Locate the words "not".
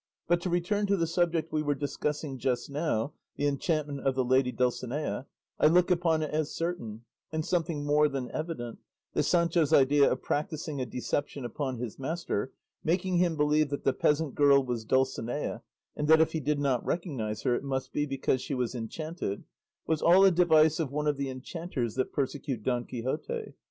16.57-16.83